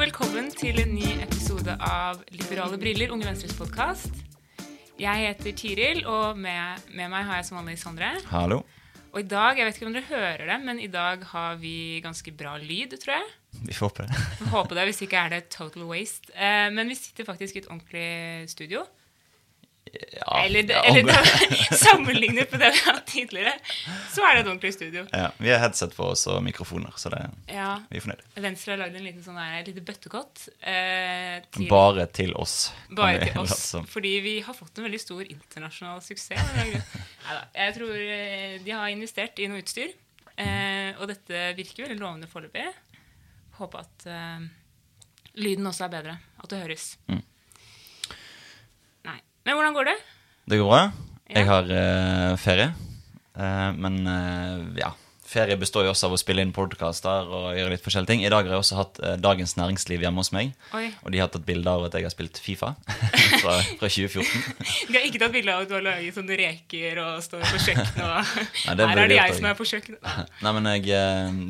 [0.00, 4.14] velkommen til en ny episode av Liberale briller, Unge Venstres podkast.
[4.96, 8.08] Jeg heter Tiril, og med, med meg har jeg som vanlig Sondre.
[8.30, 8.62] Hallo.
[9.12, 12.00] Og i dag, jeg vet ikke om dere hører det, men i dag har vi
[12.00, 13.28] ganske bra lyd, tror jeg.
[13.66, 14.24] Vi får håpe det.
[14.38, 16.32] Vi håper det, Hvis ikke er det total waste.
[16.32, 18.86] Eh, men vi sitter faktisk i et ordentlig studio.
[19.90, 21.20] Ja, Eller, ja, eller da,
[21.80, 23.52] sammenlignet med det vi har hatt tidligere,
[24.12, 25.02] så er det et ordentlig studio.
[25.12, 28.26] ja, vi har headset på oss og mikrofoner, så det, Ja, vi er fornøyde.
[28.44, 30.44] Venstre har lagd en liten sånn der, lite bøttekott.
[30.62, 32.54] Eh, til, Bare til oss.
[32.94, 33.64] bare til oss.
[33.90, 36.52] Fordi vi har fått en veldig stor internasjonal suksess.
[36.60, 36.84] Neida,
[37.56, 39.90] jeg tror eh, de har investert i noe utstyr.
[40.40, 42.68] Eh, og dette virker veldig lovende foreløpig.
[43.58, 44.46] Håper at eh,
[45.42, 46.14] lyden også er bedre.
[46.40, 46.92] At det høres.
[47.10, 47.20] Mm.
[49.46, 49.98] Men hvordan går det?
[50.50, 50.80] Det går bra.
[51.30, 52.72] Jeg har uh, ferie.
[53.38, 54.90] Uh, men uh, ja,
[55.24, 58.24] ferie består jo også av å spille inn podkaster og gjøre litt forskjellige ting.
[58.26, 60.52] I dag har jeg også hatt Dagens Næringsliv hjemme hos meg.
[60.76, 60.90] Oi.
[61.06, 62.74] Og de har tatt bilde av at jeg har spilt Fifa
[63.42, 64.28] fra, fra 2014.
[64.90, 67.64] De har ikke tatt bilde av at du har laget sånne reker og står på
[67.68, 68.34] kjøkkenet og
[68.76, 70.32] Nei, Her er det jeg som er på kjøkkenet.
[70.42, 71.04] Nei, men jeg,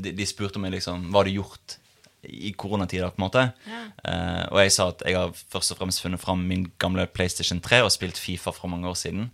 [0.04, 1.79] de, de spurte meg liksom Hva har du gjort
[2.22, 3.46] i koronatider, på en måte.
[3.66, 3.80] Ja.
[4.04, 7.60] Uh, og jeg sa at jeg har først og fremst funnet fram min gamle PlayStation
[7.64, 9.30] 3 og spilt Fifa for mange år siden.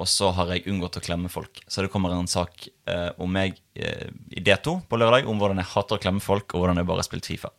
[0.00, 1.60] Og så har jeg unngått å klemme folk.
[1.68, 5.60] Så det kommer en sak uh, om meg uh, i D2 på lørdag om hvordan
[5.60, 7.52] jeg hater å klemme folk, og hvordan jeg bare har spilt Fifa.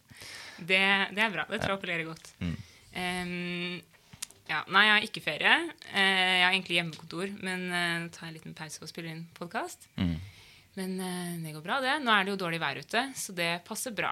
[0.58, 0.82] Det,
[1.16, 1.48] det er bra.
[1.50, 2.34] Det tror jeg appellerer godt.
[2.42, 2.58] Mm.
[2.92, 3.80] Um,
[4.50, 5.54] ja, nei, jeg har ikke ferie.
[5.88, 9.88] Jeg har egentlig hjemmekontor, men nå tar jeg en liten pause og spiller inn podkast.
[9.96, 10.18] Mm.
[10.76, 10.98] Men
[11.40, 11.94] det går bra, det.
[12.04, 14.12] Nå er det jo dårlig vær ute, så det passer bra.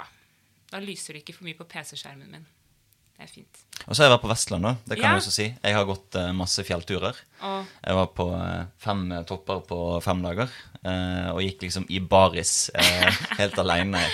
[0.70, 2.48] Da lyser det ikke for mye på PC-skjermen min.
[3.20, 3.58] Det er fint.
[3.84, 4.72] Og så har jeg vært på Vestland, da.
[4.88, 5.10] Det kan Ja.
[5.12, 5.46] jeg også si.
[5.64, 7.18] Jeg har gått uh, masse fjellturer.
[7.44, 10.48] Og Jeg var på eh, fem topper på fem dager.
[10.86, 13.10] Uh, og gikk liksom i baris uh,
[13.42, 14.06] helt aleine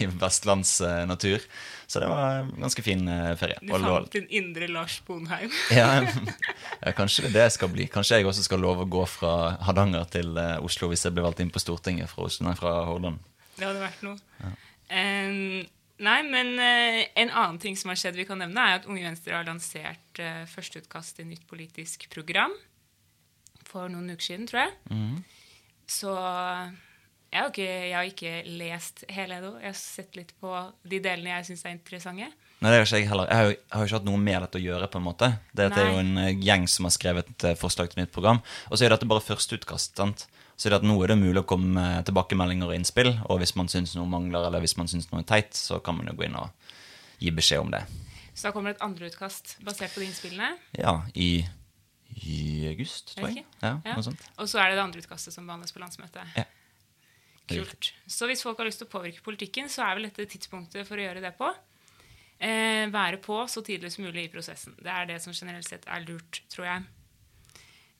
[0.00, 1.40] i vestlands natur.
[1.86, 3.00] Så det var en ganske fin
[3.40, 3.56] ferie.
[3.62, 4.10] du fant lov...
[4.12, 5.50] din indre Lars Bonheim.
[5.72, 7.88] ja, ja, kanskje det er det jeg skal bli.
[7.88, 11.40] Kanskje jeg også skal love å gå fra Hardanger til Oslo hvis jeg blir valgt
[11.40, 13.18] inn på Stortinget fra, Oslo, nei, fra Hordaland.
[13.56, 14.52] Det hadde vært noe.
[14.90, 15.66] Em,
[16.02, 19.04] nei, men uh, en annen ting som har skjedd vi kan nevne, er at Unge
[19.04, 22.54] Venstre har lansert uh, førsteutkast til nytt politisk program
[23.70, 24.72] for noen uker siden, tror jeg.
[25.90, 26.14] Så
[27.30, 29.50] jeg har, ikke, jeg har ikke lest hele det.
[29.62, 30.50] Jeg har sett litt på
[30.90, 32.26] de delene jeg syns er interessante.
[32.60, 33.28] Nei, det har ikke jeg heller.
[33.30, 34.88] Jeg har, jo, jeg har jo ikke hatt noe med dette å gjøre.
[34.90, 35.28] på en måte.
[35.56, 38.42] Dette er jo en eh, gjeng som har skrevet et eh, forslag til nytt program.
[38.68, 39.94] Og så er dette bare førsteutkast.
[39.96, 40.26] sant?
[40.60, 43.14] Så det at nå er det mulig å komme med tilbakemeldinger og innspill.
[43.32, 45.96] Og hvis man syns noe mangler, eller hvis man syns noe er teit, så kan
[45.96, 46.50] man jo gå inn og
[47.20, 47.80] gi beskjed om det.
[48.34, 50.50] Så da kommer det et andreutkast basert på de innspillene.
[50.76, 51.30] Ja, i,
[52.28, 52.36] i
[52.74, 53.46] august, tror jeg.
[53.64, 53.96] Ja, Ja.
[53.96, 56.36] Og så er det det andre utkastet som behandles på landsmøtet.
[56.36, 56.44] Ja.
[57.50, 57.90] Kult.
[58.06, 61.00] Så hvis folk har lyst til å påvirke politikken, så er vel dette tidspunktet for
[61.00, 61.48] å gjøre det på.
[62.40, 64.76] Eh, være på så tidlig som mulig i prosessen.
[64.80, 66.84] Det er det som generelt sett er lurt, tror jeg.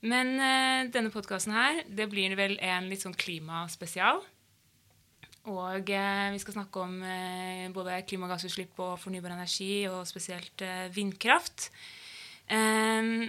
[0.01, 4.23] Men uh, denne podkasten her, det blir vel en litt sånn klimaspesial.
[5.49, 10.85] Og eh, vi skal snakke om eh, både klimagassutslipp og fornybar energi, og spesielt eh,
[10.93, 11.71] vindkraft.
[12.53, 13.25] Em,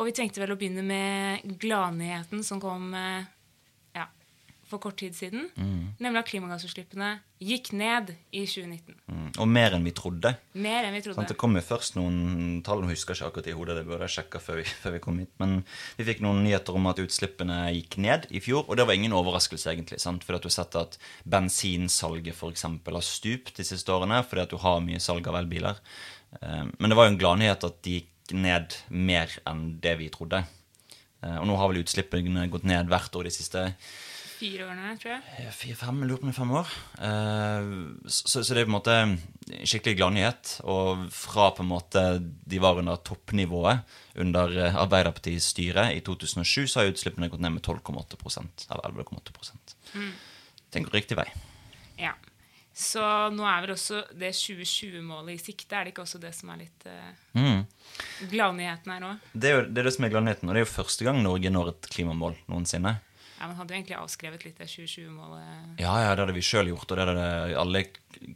[0.00, 3.28] og vi tenkte vel å begynne med gladnyheten som kom eh,
[4.72, 5.50] for kort tid siden.
[6.00, 7.10] Nemlig at klimagassutslippene
[7.42, 8.96] gikk ned i 2019.
[9.10, 9.28] Mm.
[9.42, 10.32] Og mer enn vi trodde.
[10.54, 11.18] Mer enn vi trodde.
[11.20, 13.86] Sånn, det kom jo først noen tall, nå husker jeg ikke akkurat i hodet, det
[13.88, 15.32] burde jeg sjekka før, vi- før vi kom hit.
[15.42, 15.56] Men
[15.98, 19.12] vi fikk noen nyheter om at utslippene gikk ned i fjor, og det var ingen
[19.18, 20.00] overraskelse, egentlig.
[20.00, 20.22] sant?
[20.24, 20.98] Fordi at du har sett at
[21.52, 22.62] bensinsalget f.eks.
[22.62, 25.78] har stupt de siste årene fordi at du har mye salg av elbiler.
[26.40, 28.08] Eh, Men det var jo en gladnyhet at de gikk
[28.38, 30.44] ned mer enn det vi trodde.
[31.22, 33.74] Eh, Og nå har vel utslippene gått ned hvert år de siste
[34.42, 35.50] Fire årene, tror jeg.
[35.54, 36.70] Fire-fem, lurer på om det er fem år.
[37.06, 37.68] Eh,
[38.10, 38.96] så, så det er på en måte
[39.70, 40.54] skikkelig gladnyhet.
[40.66, 43.84] Og fra på en måte de var under toppnivået
[44.18, 48.18] under eh, Arbeiderpartiets styre i 2007, så har utslippene gått ned med 12,8
[48.74, 50.10] eller 11,8
[50.74, 51.28] Det går riktig vei.
[52.02, 52.16] Ja.
[52.74, 53.04] Så
[53.36, 55.76] nå er vel også det 2020-målet i sikte.
[55.76, 57.62] Er det ikke også det som er litt uh, Mm.
[58.32, 59.30] gladnyheten her òg?
[59.32, 61.22] Det er jo det, er det som er gladnyheten, og det er jo første gang
[61.22, 62.96] Norge når et klimamål noensinne.
[63.42, 65.78] Ja, Man hadde jo egentlig avskrevet litt det 2020-målet.
[65.82, 67.80] Ja, ja, det hadde vi sjøl gjort, og det hadde alle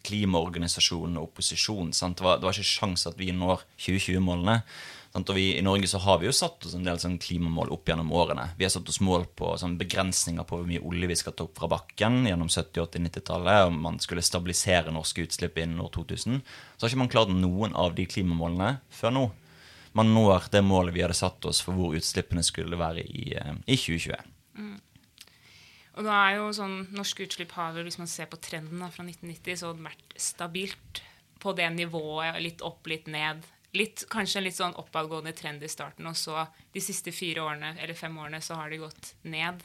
[0.02, 1.92] klimaorganisasjonene og opposisjonen.
[1.94, 4.56] Det, var, det var ikke sjans at vi når 2020-målene.
[5.16, 7.86] Og vi, I Norge så har vi jo satt oss en del sånn klimamål opp
[7.86, 8.48] gjennom årene.
[8.58, 11.46] Vi har satt oss mål på sånn begrensninger på hvor mye olje vi skal ta
[11.46, 13.70] opp fra bakken gjennom 70-, 80-, 90-tallet.
[13.70, 16.42] Om man skulle stabilisere norske utslipp innen år 2000.
[16.42, 19.24] Så har ikke man klart noen av de klimamålene før nå.
[19.96, 23.54] Man når det målet vi hadde satt oss for hvor utslippene skulle være i, eh,
[23.70, 24.34] i 2020.
[25.96, 28.90] Og da er jo sånn Norske utslipp har vel, hvis man ser på trenden da,
[28.92, 31.02] fra 1990, så har det vært stabilt
[31.40, 33.44] på det nivået, litt opp, litt ned.
[33.76, 37.74] Litt, kanskje en litt sånn oppadgående trend i starten, og så de siste fire årene
[37.74, 39.60] eller fem årene så har de gått ned.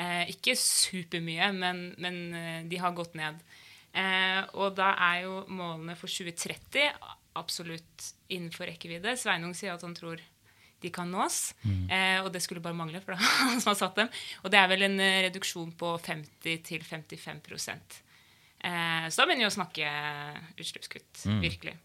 [0.00, 3.40] Eh, ikke supermye, men, men eh, de har gått ned.
[3.94, 6.88] Eh, og da er jo målene for 2030
[7.38, 9.16] absolutt innenfor rekkevidde.
[9.20, 10.22] Sveinung sier at han tror
[10.84, 11.54] de kan nås.
[11.64, 14.12] Eh, og det skulle bare mangle, for det er han som har satt dem.
[14.42, 19.56] Og det er vel en eh, reduksjon på 50-55 eh, Så da begynner vi å
[19.56, 19.96] snakke
[20.60, 21.26] utslippskutt.
[21.42, 21.76] Virkelig.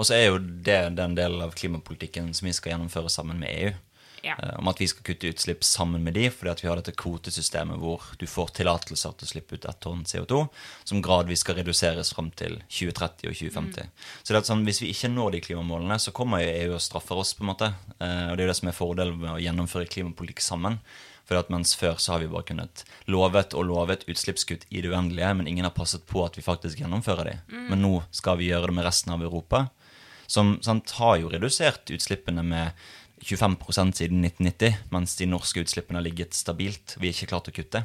[0.00, 3.52] Og så er jo det den delen av klimapolitikken som vi skal gjennomføre sammen med
[3.52, 3.72] EU.
[4.22, 4.34] Ja.
[4.42, 6.92] Eh, Om at vi skal kutte utslipp sammen med de, fordi at vi har dette
[6.92, 10.42] kvotesystemet hvor du får tillatelser til å slippe ut ett tonn CO2,
[10.84, 13.88] som gradvis skal reduseres fram til 2030 og 2050.
[14.22, 16.80] Så det er sånn, hvis vi ikke når de klimamålene, så kommer jo EU og
[16.84, 17.34] straffer oss.
[17.34, 17.72] på en måte.
[18.00, 20.78] Eh, Og det er jo det som er fordelen med å gjennomføre klimapolitikk sammen.
[21.24, 24.90] For at mens Før så har vi bare kunnet lovet og lovet utslippskutt i det
[24.90, 27.36] uendelige, men ingen har passet på at vi faktisk gjennomfører de.
[27.70, 29.68] Men nå skal vi gjøre det med resten av Europa
[30.26, 32.72] som sant, har jo redusert utslippene med
[33.20, 36.96] 25% siden 1990, mens de norske utslippene har ligget stabilt.
[36.98, 37.84] Vi har ikke klart å kutte.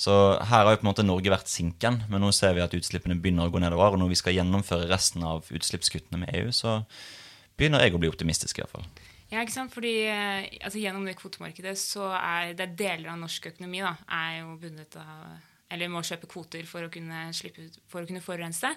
[0.00, 0.12] Så
[0.48, 3.18] her har jo på en måte Norge vært sinken, men nå ser vi at utslippene
[3.20, 3.92] begynner å gå nedover.
[3.92, 6.78] Og når vi skal gjennomføre resten av utslippskuttene med EU, så
[7.60, 8.58] begynner jeg å bli optimistisk.
[8.58, 8.86] i hvert fall.
[9.30, 9.74] Ja, ikke sant?
[9.74, 14.40] Fordi eh, altså, Gjennom det kvotemarkedet så er det deler av norsk økonomi da, er
[14.40, 15.36] jo bundet av
[15.70, 18.72] Eller må kjøpe kvoter for å kunne, slippe for å kunne forurense.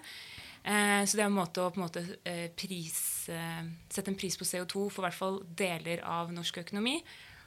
[0.63, 4.39] Eh, så det er en måte å på en måte eh, pris, sette en pris
[4.39, 6.97] på CO2 for i hvert fall deler av norsk økonomi.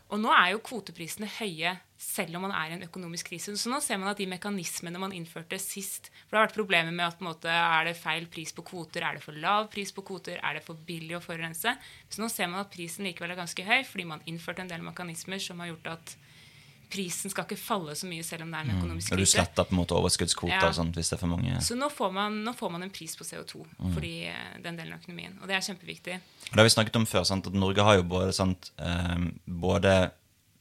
[0.07, 3.55] Og nå er jo kvoteprisene høye selv om man er i en økonomisk krise.
[3.59, 6.95] Så nå ser man at de mekanismene man innførte sist For det har vært problemer
[6.95, 10.05] med at måte, er det feil pris på kvoter, er det for lav pris på
[10.07, 11.75] kvoter, er det for billig å forurense?
[12.13, 14.87] Så nå ser man at prisen likevel er ganske høy fordi man innførte en del
[14.87, 16.15] mekanismer som har gjort at
[16.91, 19.15] prisen skal ikke falle så mye selv om det er en økonomisk krise.
[19.17, 20.73] Og du sletter på en måte overskuddskvoter Ja.
[20.73, 21.61] sånt, hvis det er for mange.
[21.63, 24.93] Så nå får, man, nå får man en pris på CO2 fordi eh, den delen
[24.95, 25.35] av økonomien.
[25.43, 26.15] Og det er kjempeviktig.
[26.21, 27.47] Og Det har vi snakket om før, sant?
[27.47, 29.17] at Norge har jo både, sant, eh,
[29.47, 29.97] både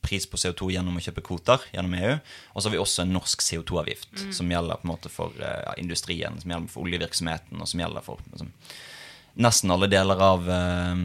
[0.05, 2.11] pris på CO2 gjennom å kjøpe kvoter gjennom EU,
[2.53, 5.73] og så har vi også en norsk CO2-avgift som gjelder på en måte for eh,
[5.81, 8.51] industrien, som gjelder for oljevirksomheten, og som gjelder for liksom,
[9.35, 10.95] nesten alle deler av, eh,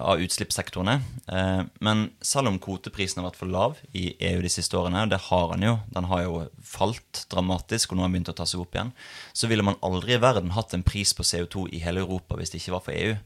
[0.00, 1.00] av utslippssektorene.
[1.28, 5.12] Eh, men selv om kvoteprisen har vært for lav i EU de siste årene, og
[5.12, 8.38] det har den jo, den har jo falt dramatisk, og nå har den begynt å
[8.40, 8.92] ta seg opp igjen,
[9.32, 12.50] så ville man aldri i verden hatt en pris på CO2 i hele Europa hvis
[12.50, 13.16] det ikke var for EU.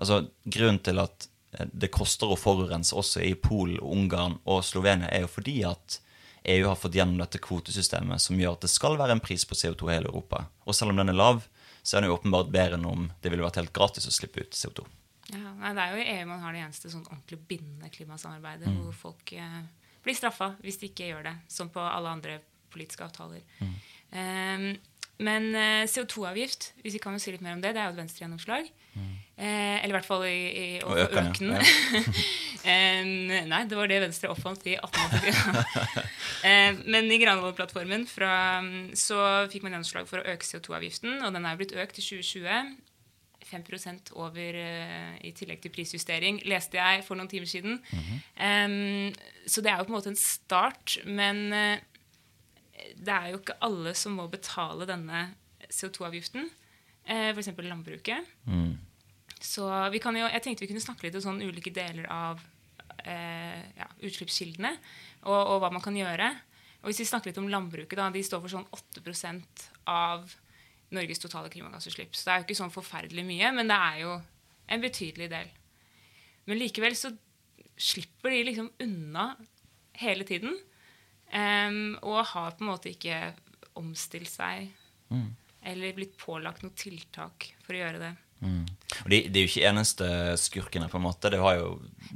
[0.00, 5.12] Altså, Grunnen til at eh, det koster å forurense også i Polen, Ungarn og Slovenia,
[5.12, 6.00] er jo fordi at
[6.48, 9.58] EU har fått gjennom dette kvotesystemet som gjør at det skal være en pris på
[9.58, 10.46] CO2 i hele Europa.
[10.64, 11.42] Og selv om den er lav,
[11.90, 14.44] så er den jo åpenbart bedre enn om det ville vært helt gratis å slippe
[14.44, 14.84] ut CO2.
[15.34, 18.70] Ja, nei, det er jo i EU man har det eneste sånn ordentlig bindende klimasamarbeidet,
[18.78, 19.56] hvor folk eh,
[20.06, 22.36] blir straffa hvis de ikke gjør det, som på alle andre
[22.70, 23.42] politiske avtaler.
[24.14, 24.70] Eh,
[25.26, 27.96] men eh, CO2-avgift, hvis vi kan jo si litt mer om det, det er jo
[27.96, 28.70] et venstregjennomslag.
[29.40, 31.62] Eh, eller i hvert fall i, i, å øker den, ja.
[32.60, 33.06] Eh,
[33.48, 36.08] nei, det var det Venstre oppfant i 1884.
[36.40, 38.06] Eh, men i Granavolden-plattformen
[38.96, 39.18] så
[39.52, 42.78] fikk man gjennomslag for å øke CO2-avgiften, og den er blitt økt til 2020.
[43.50, 47.80] 5% over eh, i tillegg til prisjustering, leste jeg for noen timer siden.
[48.40, 49.10] Em,
[49.44, 51.82] så det er jo på en måte en start, men eh,
[52.96, 55.26] det er jo ikke alle som må betale denne
[55.68, 56.48] CO2-avgiften.
[57.06, 57.50] Eh, F.eks.
[57.64, 58.26] landbruket.
[58.46, 58.78] Mm.
[59.40, 62.42] Så vi kan jo, jeg tenkte vi kunne snakke litt om sånn ulike deler av
[63.04, 64.74] eh, ja, utslippskildene
[65.24, 66.28] og, og hva man kan gjøre.
[66.80, 70.28] Og hvis vi snakker litt om landbruket, da, de står for sånn 8% av
[70.94, 72.14] Norges totale klimagassutslipp.
[72.16, 74.14] Så det er jo ikke sånn forferdelig mye, men det er jo
[74.70, 75.50] en betydelig del.
[76.48, 77.12] Men likevel så
[77.80, 79.32] slipper de liksom unna
[80.00, 80.56] hele tiden.
[81.30, 83.30] Um, og har på en måte ikke
[83.78, 84.70] omstilt seg
[85.10, 85.32] Mm.
[85.62, 88.14] Eller blitt pålagt noe tiltak for å gjøre det.
[88.40, 88.64] Mm.
[89.04, 90.06] Og de, de er jo ikke eneste
[90.40, 90.88] skurkene.
[90.88, 91.66] på en måte Det har jo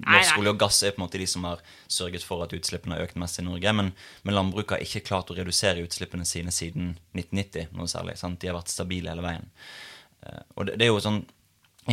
[0.01, 1.61] Norsk olje og gass er på en måte de som har
[1.93, 3.75] sørget for at utslippene har økt mest i Norge.
[3.77, 3.93] Men,
[4.25, 7.75] men landbruket har ikke klart å redusere utslippene sine siden 1990.
[7.77, 8.41] noe særlig, sant?
[8.41, 9.51] De har vært stabile hele veien.
[10.25, 11.21] Eh, Og det, det er jo sånn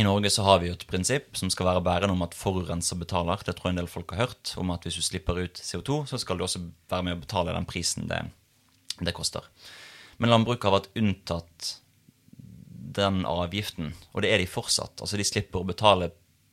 [0.00, 2.96] I Norge så har vi jo et prinsipp som skal være bærende om at forurenser
[2.96, 3.44] betaler.
[3.44, 4.56] Det tror jeg en del folk har hørt.
[4.56, 7.52] Om at hvis du slipper ut CO2, så skal du også være med å betale
[7.52, 8.24] den prisen det,
[9.04, 9.44] det koster.
[10.22, 11.72] Men landbruket har vært unntatt
[12.94, 15.00] den avgiften, og det er de fortsatt.
[15.02, 16.12] Altså De slipper å betale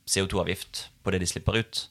[0.10, 1.86] CO2-avgift på det de slipper ut.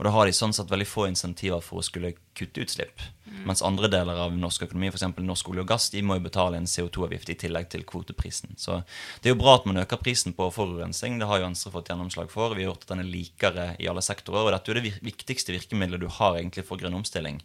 [0.00, 3.02] Og da har de sånn sett veldig få insentiver for å skulle kutte utslipp.
[3.44, 5.04] Mens andre deler av norsk økonomi, f.eks.
[5.20, 8.56] norsk olje og gass, de må jo betale en CO2-avgift i tillegg til kvoteprisen.
[8.56, 8.78] Så
[9.20, 11.20] det er jo bra at man øker prisen på forurensning.
[11.20, 12.56] Det har jo Venstre fått gjennomslag for.
[12.56, 14.48] Vi har gjort at den er likere i alle sektorer.
[14.48, 17.42] Og dette er jo det viktigste virkemidlet du har egentlig for grønn omstilling.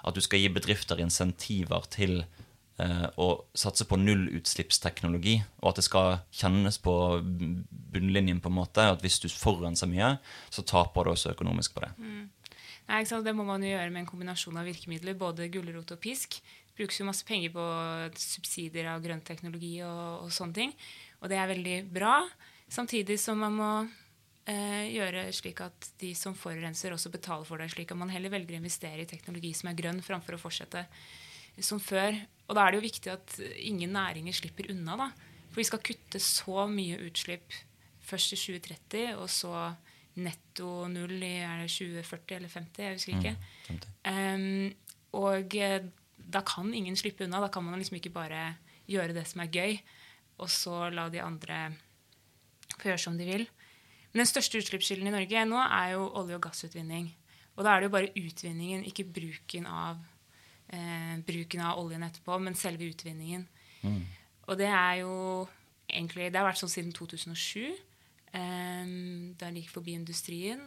[0.00, 2.22] At du skal gi bedrifter insentiver til
[2.78, 9.02] å satse på nullutslippsteknologi, og at det skal kjennes på bunnlinjen, på en måte, at
[9.02, 10.12] hvis du forurenser mye,
[10.54, 11.90] så taper du også økonomisk på det.
[12.88, 13.26] Nei, ikke sant?
[13.26, 16.38] Det må man jo gjøre med en kombinasjon av virkemidler, både gulrot og pisk.
[16.40, 17.64] Det brukes jo masse penger på
[18.16, 20.76] subsidier av grønn teknologi og, og sånne ting.
[21.18, 22.20] Og det er veldig bra.
[22.70, 23.72] Samtidig som man må
[24.48, 27.68] eh, gjøre slik at de som forurenser, også betaler for det.
[27.74, 30.86] Slik at man heller velger å investere i teknologi som er grønn, framfor å fortsette
[31.58, 32.16] som før.
[32.48, 34.96] Og da er det jo viktig at ingen næringer slipper unna.
[34.96, 35.08] da.
[35.50, 37.56] For vi skal kutte så mye utslipp
[38.08, 39.68] først i 2030, og så
[40.18, 43.36] netto null i er 2040 eller 50, jeg husker ikke.
[43.68, 44.72] Mm, Um,
[45.18, 45.82] og eh,
[46.16, 47.42] da kan ingen slippe unna.
[47.44, 48.54] Da kan man liksom ikke bare
[48.88, 49.78] gjøre det som er gøy,
[50.40, 51.58] og så la de andre
[52.78, 53.44] få gjøre som de vil.
[54.12, 57.10] Men den største utslippskilden i Norge nå er jo olje- og gassutvinning.
[57.56, 59.98] Og da er det jo bare utvinningen, ikke bruken av,
[60.72, 63.46] eh, bruken av oljen etterpå, men selve utvinningen.
[63.82, 64.02] Mm.
[64.48, 65.14] Og det er jo
[65.88, 67.72] egentlig Det har vært sånn siden 2007.
[68.32, 68.84] Eh,
[69.38, 70.66] da den gikk forbi industrien.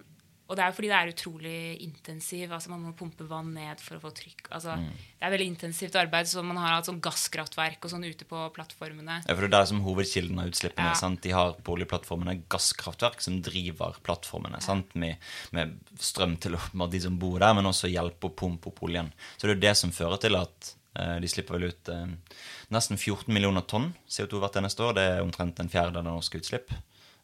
[0.52, 2.52] Og det er jo fordi det er utrolig intensiv.
[2.52, 4.50] altså Man må pumpe vann ned for å få trykk.
[4.52, 6.28] altså Det er veldig intensivt arbeid.
[6.28, 9.22] så Man har hatt sånn gasskraftverk og sånn ute på plattformene.
[9.24, 10.92] Ja, for det er der som hovedkilden av utslippene.
[10.92, 11.00] Ja.
[11.00, 11.22] sant?
[11.24, 14.92] De har på oljeplattformene gasskraftverk som driver plattformene sant?
[15.00, 15.24] Med,
[15.56, 19.14] med strøm til de som bor der, men også hjelp å pumpe opp oljen.
[19.38, 22.38] Så det er jo det som fører til at eh, de slipper vel ut eh,
[22.76, 25.00] nesten 14 millioner tonn CO2 hvert eneste år.
[25.00, 26.76] Det er omtrent en fjerdedel av norske utslipp.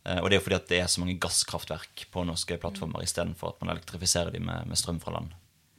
[0.07, 3.03] Eh, og det er jo fordi at det er så mange gasskraftverk på norske plattformer
[3.03, 5.33] istedenfor at man elektrifiserer dem med, med strøm fra land.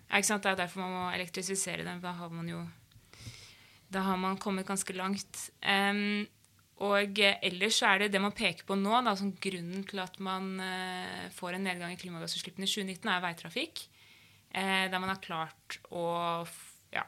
[0.09, 0.45] Ja, ikke sant?
[0.45, 2.03] Det er derfor man må elektrifisere dem.
[2.05, 2.65] Da har man jo
[3.89, 5.49] da har man kommet ganske langt.
[5.65, 6.27] Um,
[6.85, 10.59] og ellers er det det man peker på nå, da, som grunnen til at man
[10.61, 13.87] uh, får en nedgang i klimagassutslippene i 2019, er veitrafikk.
[14.53, 16.05] Uh, der man har klart å
[16.93, 17.07] ja,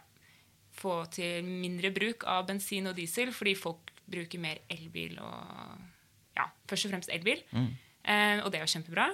[0.81, 6.00] få til mindre bruk av bensin og diesel fordi folk bruker mer elbil og
[6.37, 7.43] ja, først og fremst elbil.
[7.55, 9.09] Eh, og det er jo kjempebra.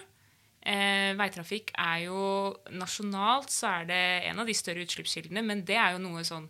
[0.66, 2.20] Eh, veitrafikk er jo
[2.74, 6.48] Nasjonalt så er det en av de større utslippskildene, men det er jo noe sånn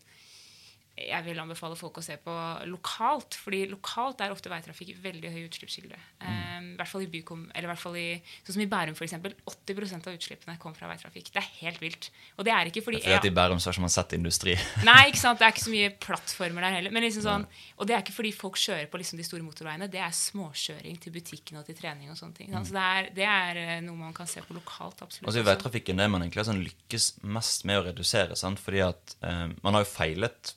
[0.96, 2.34] jeg vil anbefale folk å se på
[2.70, 3.36] lokalt.
[3.36, 5.98] fordi lokalt er ofte veitrafikk veldig høy utslippskilde.
[6.24, 8.06] Eh, I hvert fall i bykom, eller i hvert fall i,
[8.46, 9.12] sånn som i Bærum, f.eks.
[9.12, 11.28] 80% av utslippene kom fra veitrafikk.
[11.34, 12.08] Det er helt vilt.
[12.40, 14.56] Og det er ikke fordi Fordi at i Bærum så har ikke man sett industri.
[14.88, 15.42] Nei, ikke sant?
[15.42, 16.96] det er ikke så mye plattformer der heller.
[16.96, 19.92] Men liksom sånn, og det er ikke fordi folk kjører på liksom de store motorveiene.
[19.92, 22.52] Det er småkjøring til butikken og til trening og sånne ting.
[22.56, 22.64] Mm.
[22.64, 25.04] Så det er, det er eh, noe man kan se på lokalt.
[25.04, 25.28] absolutt.
[25.28, 28.38] Altså i veitrafikken det man egentlig har sånn lykkes mest med å redusere.
[28.38, 28.64] Sant?
[28.64, 30.56] Fordi at eh, man har jo feilet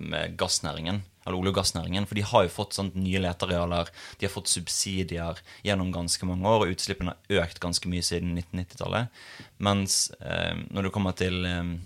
[0.00, 2.06] med gassnæringen, eller olje- og gassnæringen.
[2.08, 6.48] For de har jo fått sånt nye letearealer, de har fått subsidier gjennom ganske mange
[6.48, 9.22] år, og utslippene har økt ganske mye siden 1990-tallet.
[9.58, 11.76] Mens eh, når det kommer til eh,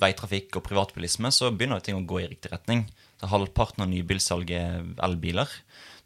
[0.00, 2.86] veitrafikk og privatbilisme, så begynner ting å gå i riktig retning.
[3.20, 5.50] Så halvparten av nybilsalget er elbiler.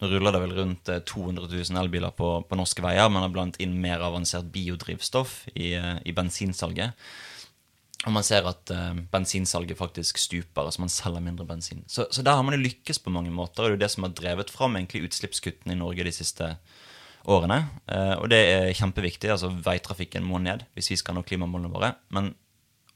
[0.01, 3.09] Nå ruller det vel rundt eh, 200 000 elbiler på, på norske veier.
[3.09, 6.93] men har blant inn mer avansert biodrivstoff i, eh, i bensinsalget.
[8.05, 11.85] Og man ser at eh, bensinsalget faktisk stuper, altså man selger mindre bensin.
[11.89, 13.93] Så, så der har man jo lykkes på mange måter, og det er jo det
[13.95, 16.51] som har drevet fram egentlig utslippskuttene i Norge de siste
[17.25, 17.63] årene.
[17.89, 19.31] Eh, og det er kjempeviktig.
[19.33, 21.95] altså Veitrafikken må ned hvis vi skal nå klimamålene våre.
[22.13, 22.35] Men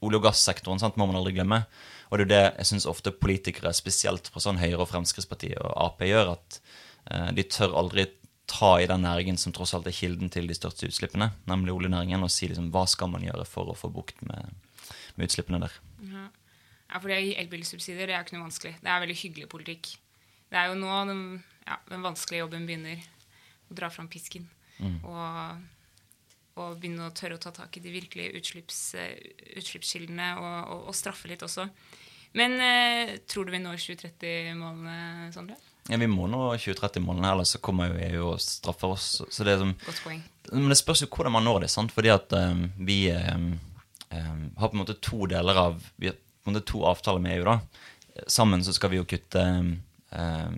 [0.04, 1.62] olje- og gassektoren sant, må man aldri glemme.
[2.08, 5.58] Og det er jo det jeg syns ofte politikere, spesielt fra sånn Høyre og Fremskrittspartiet
[5.60, 6.60] og Ap, gjør, at
[7.10, 8.10] eh, de tør aldri
[8.48, 12.22] ta i den næringen som tross alt er kilden til de største utslippene, nemlig oljenæringen,
[12.24, 14.54] og si liksom hva skal man gjøre for å få bukt med,
[15.18, 15.74] med utslippene der.
[16.08, 16.26] Ja.
[16.88, 18.76] ja, for elbilsubsidier er ikke noe vanskelig.
[18.80, 19.90] Det er veldig hyggelig politikk.
[20.48, 21.24] Det er jo nå den,
[21.66, 23.02] ja, den vanskelige jobben begynner.
[23.68, 24.46] Å dra fram pisken.
[24.78, 25.64] Og,
[26.58, 29.16] og begynne å tørre å ta tak i de virkelige utslipps, eh,
[29.58, 31.66] utslippskildene og, og, og straffe litt også.
[32.38, 35.58] Men eh, tror du vi når 2030-målene, Sondre?
[35.88, 39.06] Ja, Vi må nå 2030-målene, ellers så kommer jo EU og straffer oss.
[39.32, 40.20] Så det er som, Godt poeng.
[40.52, 41.70] men det spørs jo hvordan man når det.
[41.72, 41.94] sant?
[41.96, 43.38] Fordi at um, vi eh,
[44.10, 47.20] eh, har på en måte to deler av Vi har på en måte to avtaler
[47.20, 47.44] med EU.
[47.44, 47.60] da.
[48.26, 50.50] Sammen så skal vi jo kutte eh,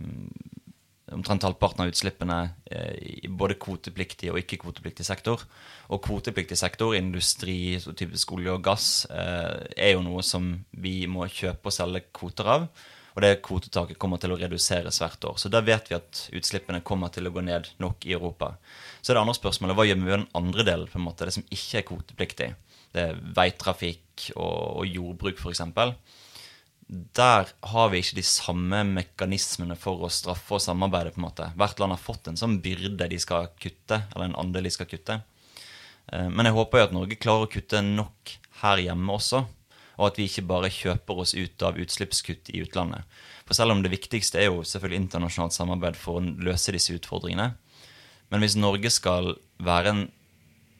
[1.12, 2.38] omtrent halvparten av utslippene
[2.70, 5.42] eh, i både kvotepliktig og ikke-kvotepliktig sektor.
[5.90, 11.04] Og kvotepliktig sektor, industri, så typisk olje og gass, eh, er jo noe som vi
[11.10, 12.70] må kjøpe og selge kvoter av.
[13.10, 15.38] Og det kvotetaket kommer til å reduseres hvert år.
[15.42, 18.54] Så da vet vi at utslippene kommer til å gå ned nok i Europa.
[19.02, 21.34] Så det andre spørsmålet hva gjør vi med den andre delen, på en måte, det
[21.34, 22.52] som ikke er kvotepliktig?
[22.90, 25.62] Det er veitrafikk og, og jordbruk, f.eks
[26.90, 31.12] der har vi ikke de samme mekanismene for å straffe og samarbeide.
[31.14, 31.50] på en måte.
[31.54, 34.86] Hvert land har fått en sånn byrde de skal kutte, eller en andel de skal
[34.90, 35.22] kutte.
[36.12, 39.46] Eh, Men jeg håper jo at Norge klarer å kutte nok her hjemme også.
[40.00, 43.04] og at vi ikke bare kjøper oss ut av utslippskutt i utlandet.
[43.44, 47.54] For selv om det viktigste er jo selvfølgelig internasjonalt samarbeid for å løse disse utfordringene,
[48.30, 50.19] men hvis Norge skal være en Eh,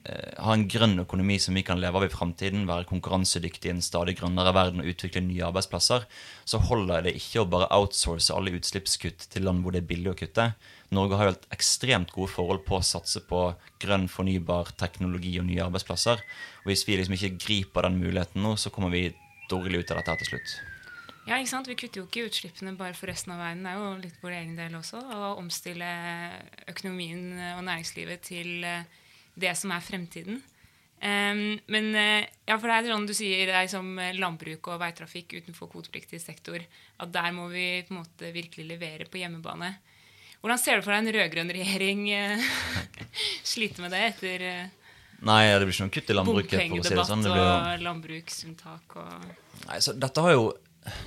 [0.01, 3.83] ha en grønn økonomi som vi kan leve av i framtiden, være konkurransedyktig i en
[3.85, 6.07] stadig grønnere verden og utvikle nye arbeidsplasser,
[6.45, 10.13] så holder det ikke å bare outsource alle utslippskutt til land hvor det er billig
[10.13, 10.47] å kutte.
[10.97, 13.43] Norge har jo et ekstremt gode forhold på å satse på
[13.83, 16.23] grønn, fornybar teknologi og nye arbeidsplasser.
[16.63, 19.11] Og hvis vi liksom ikke griper den muligheten nå, så kommer vi
[19.53, 20.55] dårlig ut av dette her til slutt.
[21.27, 21.69] Ja, ikke sant?
[21.69, 23.61] Vi kutter jo ikke utslippene bare for resten av verden.
[23.67, 24.97] Det er jo litt vår egen del også.
[24.97, 25.91] Å omstille
[26.73, 28.81] økonomien og næringslivet til uh,
[29.39, 30.41] det som er fremtiden.
[31.01, 34.81] Um, men uh, ja, for det er sånn du sier, det er som landbruk og
[34.83, 36.61] veitrafikk utenfor kvotepliktig sektor.
[37.01, 39.73] At der må vi på en måte virkelig levere på hjemmebane.
[40.41, 42.51] Hvordan ser du for deg en rød-grønn regjering uh,
[43.53, 44.77] slite med det etter uh,
[45.21, 46.57] Nei, det blir ikke noe kutt i landbruket.
[46.57, 47.25] for å si det sånn.
[47.25, 47.45] Det blir...
[47.45, 50.47] og landbruksunntak og Nei, så dette har jo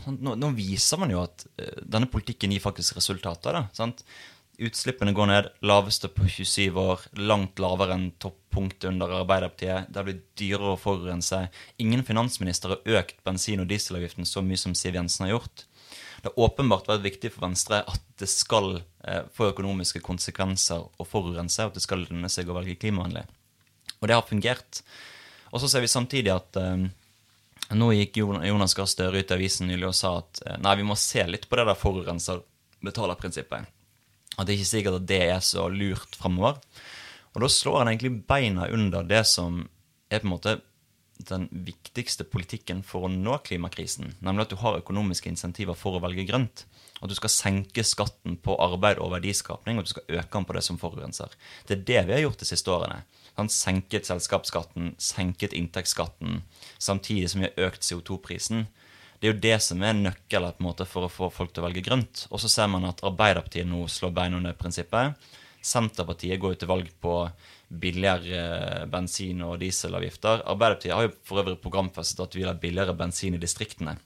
[0.07, 1.43] nå, nå, viser man jo at
[1.83, 3.57] denne politikken gir faktisk resultater.
[3.57, 4.04] da, sant?
[4.62, 9.88] Utslippene går ned, laveste på 27 år, langt lavere enn toppunktet under Arbeiderpartiet.
[9.90, 11.40] Det har blitt dyrere å forurense.
[11.82, 15.64] Ingen finansminister har økt bensin- og dieselavgiften så mye som Siv Jensen har gjort.
[16.23, 21.08] Det har åpenbart vært viktig for Venstre at det skal eh, få økonomiske konsekvenser å
[21.08, 23.26] forurense, og at det skal lønne seg å velge klimavennlig.
[23.99, 24.84] Og det har fungert.
[25.50, 26.87] Og så ser vi samtidig at eh,
[27.75, 30.87] nå gikk Jonas Gahr Støre ut i avisen nylig og sa at eh, nei, vi
[30.87, 32.44] må se litt på det der forurenser
[32.84, 33.74] betaler-prinsippet
[34.34, 36.60] at det er ikke sikkert at det er så lurt framover.
[37.34, 39.64] Og da slår han egentlig beina under det som
[40.10, 40.58] er på en måte
[41.22, 44.16] den viktigste politikken for å nå klimakrisen.
[44.24, 46.64] Nemlig at du har økonomiske insentiver for å velge grønt.
[47.02, 50.48] At du skal senke skatten på arbeid og verdiskapning, og at du skal øke den
[50.48, 51.34] på det som forurenser.
[51.68, 53.02] Det er det vi har gjort de siste årene.
[53.38, 56.42] Han senket selskapsskatten, senket inntektsskatten,
[56.78, 58.66] samtidig som vi har økt CO2-prisen.
[59.25, 62.26] Det er jo det som er nøkkelen for å få folk til å velge grønt.
[62.28, 65.16] Og så ser man at Arbeiderpartiet nå slår beina under prinsippet.
[65.64, 67.14] Senterpartiet går jo til valg på
[67.73, 70.45] billigere eh, bensin- og dieselavgifter.
[70.45, 73.97] Arbeiderpartiet har jo for øvrig programfestet at vi vil ha billigere bensin i distriktene.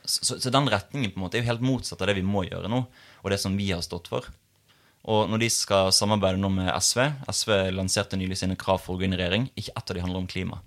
[0.00, 2.24] Så, så, så, den retningen på en måte er jo helt motsatt av det vi
[2.24, 2.86] må gjøre nå,
[3.20, 4.32] og det som vi har stått for.
[5.12, 9.00] Og når de skal samarbeide nå med SV SV lanserte nylig sine krav for å
[9.00, 9.50] gå inn i regjering.
[9.60, 10.62] Ikke ett av de handler om klima.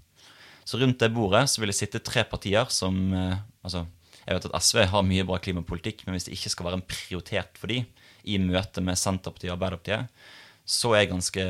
[0.66, 3.86] Så rundt det bordet så vil det sitte tre partier som eh, altså,
[4.26, 6.88] Jeg vet at SV har mye bra klimapolitikk, men hvis det ikke skal være en
[6.90, 7.84] prioritet for de
[8.26, 10.24] i møte med Senterpartiet og Arbeiderpartiet,
[10.66, 11.44] så er jeg ganske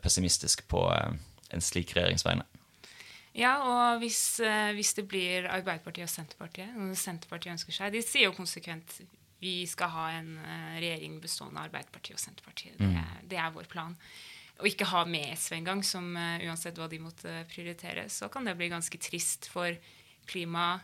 [0.00, 1.18] pessimistisk på eh,
[1.52, 2.46] en slik regjeringsvegne.
[3.36, 8.02] Ja, og hvis, eh, hvis, det blir Arbeiderpartiet og Senterpartiet og Senterpartiet ønsker seg, De
[8.02, 9.02] sier jo konsekvent
[9.38, 10.32] vi skal ha en
[10.80, 12.80] regjering bestående av Arbeiderpartiet og Senterpartiet.
[12.80, 13.28] Det, mm.
[13.30, 13.92] det er vår plan
[14.58, 18.48] og ikke ha med SV engang, som uh, uansett hva de måtte prioritere, så kan
[18.48, 19.76] det bli ganske trist for
[20.28, 20.80] klima,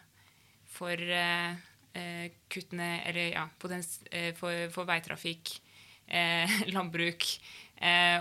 [0.75, 1.55] for uh,
[1.99, 3.85] uh, kuttene Eller ja, den,
[4.39, 5.59] for, for, veitrafikk,
[6.75, 7.25] landbruk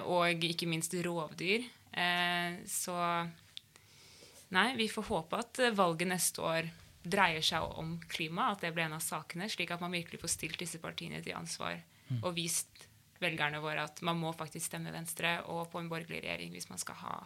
[0.07, 1.65] og ikke minst rovdyr.
[2.63, 2.95] så
[4.55, 6.69] nei, vi får håpe at valget neste år
[7.03, 10.31] dreier seg om klima, at det blir en av sakene, slik at man virkelig får
[10.31, 11.75] stilt disse partiene til ansvar
[12.07, 12.21] mm.
[12.23, 12.87] og vist
[13.23, 16.81] velgerne våre at man må faktisk stemme Venstre og på en borgerlig regjering hvis man
[16.81, 17.19] skal ha,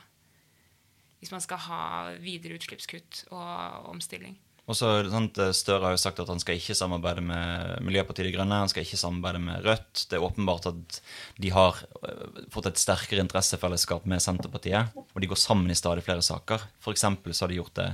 [1.21, 1.83] hvis man skal ha
[2.21, 4.37] videre utslippskutt og omstilling.
[4.67, 8.33] Og så sant, Støre har jo sagt at han skal ikke samarbeide med Miljøpartiet De
[8.35, 8.57] Grønne.
[8.65, 10.01] Han skal ikke samarbeide med Rødt.
[10.11, 10.97] Det er åpenbart at
[11.39, 14.91] de har eh, fått et sterkere interessefellesskap med Senterpartiet.
[14.97, 16.67] Og de går sammen i stadig flere saker.
[16.83, 17.93] For så har de gjort det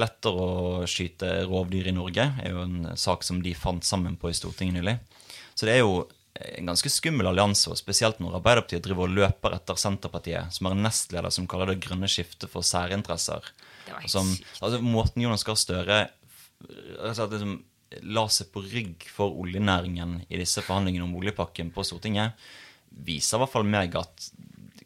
[0.00, 2.30] lettere å skyte rovdyr i Norge.
[2.38, 4.96] Det er jo en sak som de fant sammen på i Stortinget nylig.
[5.52, 6.06] Så det er jo
[6.58, 10.76] en ganske skummel allianse, og spesielt når Arbeiderpartiet driver og løper etter Senterpartiet, som har
[10.76, 13.50] en nestleder som kaller det grønne skiftet for særinteresser.
[14.08, 14.28] Som,
[14.60, 16.04] altså, måten Jonas Gahr Støre
[17.00, 17.58] altså, liksom,
[18.06, 22.38] la seg på rygg for oljenæringen i disse forhandlingene om oljepakken på Stortinget,
[22.90, 24.30] viser i hvert fall meg at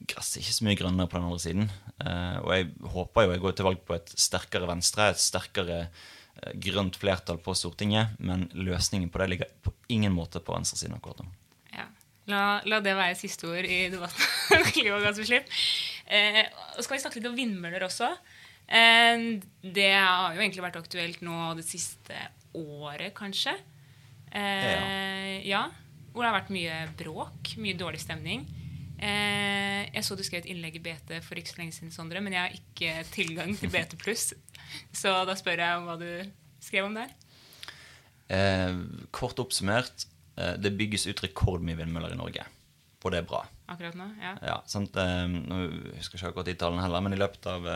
[0.08, 1.70] gresset er ikke så mye grønnere på den andre siden.
[2.00, 5.78] Uh, og jeg håper jo jeg går til valg på et sterkere Venstre, et sterkere
[5.86, 10.96] uh, grønt flertall på Stortinget, men løsningen på det ligger på ingen måte på venstresiden
[10.98, 11.30] akkurat nå.
[12.30, 14.24] La, la, det være siste ord i debatten
[14.56, 15.50] om klimagassutslipp.
[16.08, 16.40] Eh,
[16.80, 18.08] skal vi snakke litt om vindmøller også.
[18.64, 19.28] Eh,
[19.60, 22.16] det har jo egentlig vært aktuelt nå det siste
[22.56, 23.56] året, kanskje.
[24.34, 25.66] Eh, ja.
[26.14, 28.46] Hvor det har vært mye bråk, mye dårlig stemning.
[28.94, 32.22] Eh, jeg så du skrev et innlegg i BT for ikke så lenge siden, Sondre,
[32.24, 34.30] men jeg har ikke tilgang til BT pluss.
[35.00, 36.08] Så da spør jeg om hva du
[36.62, 37.10] skrev om der.
[38.32, 38.78] Eh,
[39.12, 42.46] kort oppsummert det bygges ut rekordmye vindmøller i Norge.
[43.04, 43.44] Og det er bra.
[43.70, 44.32] Akkurat nå, ja.
[44.42, 44.96] ja sant?
[44.98, 45.60] Eh, nå
[45.98, 47.68] husker jeg ikke akkurat de tallene heller, men i løpet av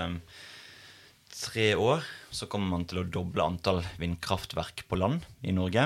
[1.38, 5.84] tre år så kommer man til å doble antall vindkraftverk på land i Norge.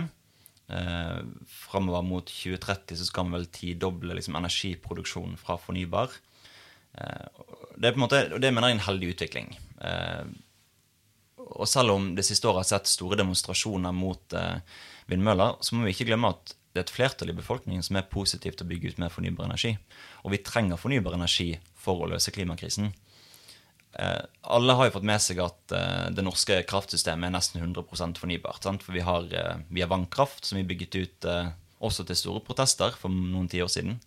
[0.73, 1.19] Eh,
[1.67, 6.15] Framover mot 2030 så skal man vel tidoble liksom, energiproduksjonen fra fornybar.
[6.95, 7.45] Eh,
[7.77, 9.53] det er på en måte, og det mener jeg er en heldig utvikling.
[9.91, 10.25] Eh,
[11.43, 14.59] og selv om det siste året har sett store demonstrasjoner mot eh,
[15.11, 18.09] vindmøller, så må vi ikke glemme at det er et flertall i befolkningen som er
[18.09, 19.75] positivt til å bygge ut mer fornybar energi.
[20.25, 22.93] Og vi trenger fornybar energi for å løse klimakrisen.
[23.93, 24.21] Eh,
[24.57, 28.65] alle har jo fått med seg at eh, det norske kraftsystemet er nesten 100 fornybart.
[28.65, 28.85] Sant?
[28.87, 31.53] For vi har, eh, vi har, vannkraft, som vi bygget ut eh,
[31.85, 33.99] også til store protester for noen tiår siden.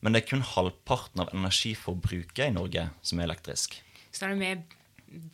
[0.00, 3.80] Men det er kun halvparten av energiforbruket i Norge som er elektrisk.
[4.14, 4.78] Så er det med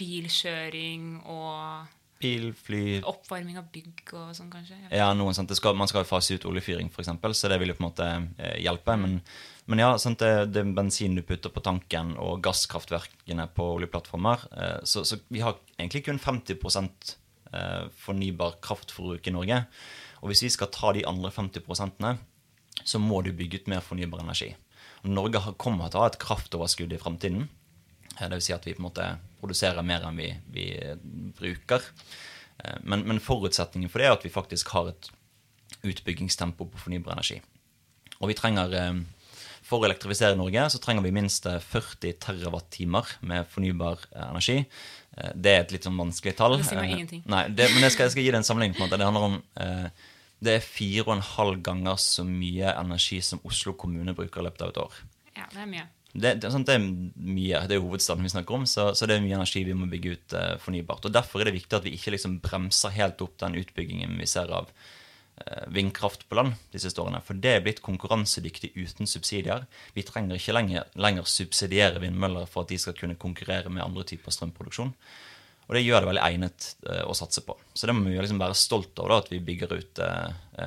[0.01, 4.79] bilkjøring og Bil, fly oppvarming av bygg og sånn, kanskje?
[4.89, 5.37] Ja, noen?
[5.37, 8.07] Skal, Man skal fase ut oljefyring, f.eks., så det vil jo på en måte
[8.41, 8.97] eh, hjelpe.
[9.01, 9.19] Men,
[9.69, 10.23] men ja, sant?
[10.25, 14.47] Det, det bensin du putter på tanken, og gasskraftverkene på oljeplattformer.
[14.57, 19.61] Eh, så, så, vi har egentlig kun 50 eh, fornybar kraftforbruk i Norge.
[20.23, 22.17] Og hvis vi skal ta de andre 50%
[22.85, 24.55] så må du bygge ut mer fornybar energi.
[25.07, 27.47] Norge kommer til å ha et kraftoverskudd i framtiden.
[28.19, 30.71] Det vil si at vi på en måte produserer mer enn vi, vi
[31.37, 31.85] bruker.
[32.65, 35.11] Eh, men, men, forutsetningen for det er at vi faktisk har et
[35.87, 37.41] utbyggingstempo på fornybar energi.
[38.21, 39.05] Og vi trenger, eh,
[39.67, 44.61] For å elektrifisere Norge så trenger vi minst 40 TWh med fornybar energi.
[45.19, 46.55] Eh, det er et litt sånn vanskelig tall.
[46.61, 47.25] Det sier meg ingenting.
[47.27, 48.77] Nei, det, men jeg skal, jeg skal, gi det en sammenligning.
[48.79, 49.01] på en måte.
[49.03, 49.43] Det handler om
[50.39, 54.47] det er fire og en halv ganger så mye energi som Oslo kommune bruker i
[54.47, 55.03] løpet av et år.
[55.35, 55.89] Ja, det er mye.
[56.17, 59.17] Det, det, det, er mye, det er jo hovedstaden vi snakker om, så, så, det
[59.17, 61.05] er mye energi vi må bygge ut uh, fornybart.
[61.05, 64.29] og Derfor er det viktig at vi ikke liksom bremser helt opp den utbyggingen vi
[64.31, 67.21] ser av uh, vindkraft på land de siste årene.
[67.27, 69.69] For det er blitt konkurransedyktig uten subsidier.
[69.97, 74.07] Vi trenger ikke lenger, lenger subsidiere vindmøller for at de skal kunne konkurrere med andre
[74.09, 74.95] typer strømproduksjon.
[75.67, 77.59] Og det gjør det veldig egnet uh, å satse på.
[77.75, 80.05] Så det må vi liksom være stolt av, da, at vi bygger ut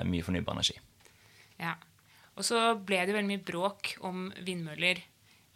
[0.05, 0.75] mye fornybar energi.
[1.59, 1.73] Ja.
[2.39, 5.01] Og så ble det veldig mye bråk om vindmøller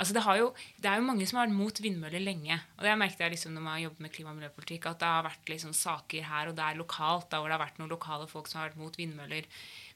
[0.02, 0.48] Altså det, jo,
[0.82, 2.56] det, er jo mange som har vært mot vindmøller lenge.
[2.80, 5.10] og det merket jeg liksom når man har jobbet med klima- og miljøpolitikk, at det
[5.12, 8.26] har vært liksom saker her og der lokalt da, hvor det har vært noen lokale
[8.32, 9.46] folk som har vært mot vindmøller.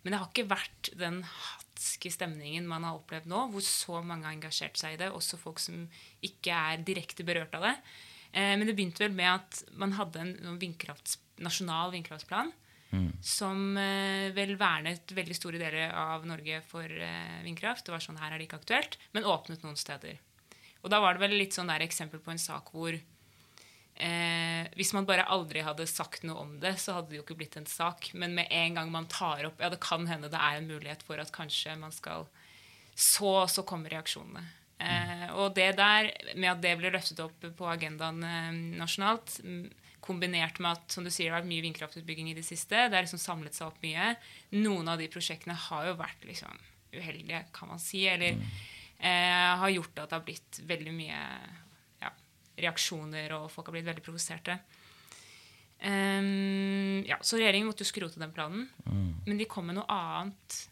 [0.03, 4.29] Men det har ikke vært den hatske stemningen man har opplevd nå, hvor så mange
[4.29, 5.87] har engasjert seg i det, også folk som
[6.25, 7.73] ikke er direkte berørt av det.
[8.37, 12.53] Eh, men det begynte vel med at man hadde en vindkrafts, nasjonal vindkraftsplan
[12.91, 13.11] Mm.
[13.23, 17.85] Som eh, vel vernet veldig store deler av Norge for eh, vindkraft.
[17.85, 20.19] Det var sånn her er det ikke aktuelt, men åpnet noen steder.
[20.83, 24.93] Og da var det vel litt sånn der eksempel på en sak hvor eh, hvis
[24.95, 27.67] man bare aldri hadde sagt noe om det, så hadde det jo ikke blitt en
[27.69, 28.11] sak.
[28.15, 31.03] Men med en gang man tar opp Ja, det kan hende det er en mulighet
[31.07, 32.29] for at kanskje man skal
[32.95, 34.45] Så, så kommer reaksjonene.
[34.77, 39.39] Eh, og det der, med at det ble løftet opp på agendaen eh, nasjonalt
[40.07, 42.87] kombinert med at som du sier, det har vært mye vindkraftutbygging i det siste.
[42.87, 44.13] Det har liksom samlet seg opp mye.
[44.55, 46.63] Noen av de prosjektene har jo vært liksom
[46.95, 48.05] uheldige, kan man si.
[48.09, 48.47] Eller mm.
[48.99, 51.21] eh, har gjort at det har blitt veldig mye
[52.03, 52.13] ja,
[52.63, 54.57] reaksjoner, og folk har blitt veldig provoserte.
[55.77, 58.65] Um, ja, så regjeringen måtte jo skrote den planen.
[58.87, 59.11] Mm.
[59.27, 60.63] Men de kom med noe annet.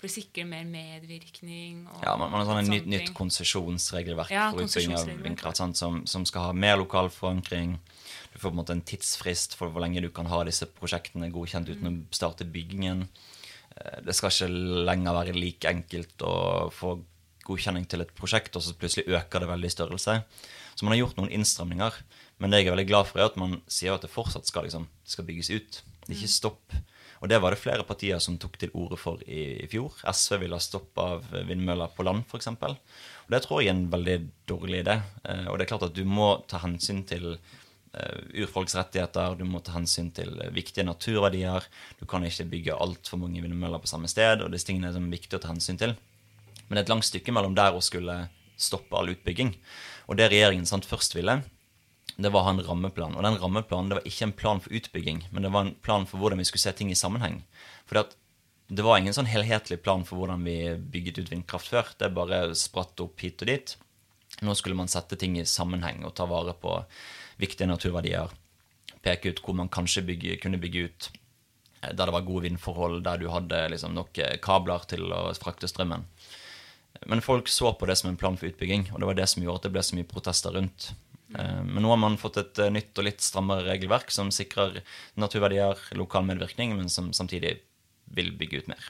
[0.00, 1.82] For å sikre mer medvirkning.
[2.00, 5.98] Ja, man, man har sånn et nytt, nytt konsesjonsregelverk ja, for utbygging av vindkraft som,
[6.08, 7.74] som, skal ha mer lokal forankring.
[8.32, 11.28] Du får på en måte en tidsfrist for hvor lenge du kan ha disse prosjektene
[11.34, 12.00] godkjent uten mm.
[12.08, 13.04] å starte byggingen.
[13.76, 14.48] Eh, det skal ikke
[14.88, 16.34] lenger være like enkelt å
[16.72, 16.96] få
[17.44, 20.16] godkjenning til et prosjekt, og så plutselig øker det veldig i størrelse.
[20.74, 22.00] Så man har gjort noen innstramninger.
[22.40, 24.64] Men det jeg er veldig glad for, er at man sier at det fortsatt skal,
[24.64, 25.82] liksom, skal bygges ut.
[26.06, 26.38] Det er ikke mm.
[26.40, 26.78] stopp.
[27.20, 29.92] Og det var det flere partier som tok til orde for i, i fjor.
[30.08, 32.48] SV ville ha stopp av vindmøller på land, f.eks.
[32.50, 34.16] Og det tror jeg er en veldig
[34.48, 34.96] dårlig idé.
[35.28, 39.44] Eh, og det er klart at du må ta hensyn til uh, urfolks rettigheter, du
[39.44, 41.68] må ta hensyn til viktige naturverdier.
[42.00, 45.12] Du kan ikke bygge altfor mange vindmøller på samme sted, og disse tingene er viktige
[45.18, 45.96] viktig å ta hensyn til.
[46.66, 48.22] Men det er et langt stykke mellom der å skulle
[48.60, 49.52] stoppe all utbygging.
[50.08, 51.40] Og det regjeringen sant, først ville,
[52.22, 53.16] det var å ha en rammeplan.
[53.16, 56.06] Og den rammeplanen det var ikke en plan for utbygging, men det var en plan
[56.08, 57.42] for hvordan vi skulle se ting i sammenheng.
[57.88, 58.00] For
[58.70, 61.94] det var ingen sånn helhetlig plan for hvordan vi bygget ut vindkraft før.
[61.98, 63.76] Det bare spratt opp hit og dit.
[64.46, 66.76] Nå skulle man sette ting i sammenheng og ta vare på
[67.40, 68.30] viktige naturverdier.
[69.02, 71.10] Peke ut hvor man kanskje bygge, kunne bygge ut
[71.82, 75.22] eh, der det var gode vindforhold, der du hadde liksom nok eh, kabler til å
[75.40, 76.04] frakte strømmen.
[77.08, 79.42] Men folk så på det som en plan for utbygging, og det var det som
[79.42, 80.90] gjorde at det ble så mye protester rundt.
[81.38, 84.80] Eh, men nå har man fått et eh, nytt og litt strammere regelverk som sikrer
[85.20, 87.58] naturverdier, lokal medvirkning, men som samtidig
[88.10, 88.88] vil bygge ut mer.